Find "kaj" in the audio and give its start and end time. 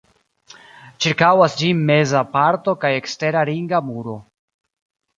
2.87-2.95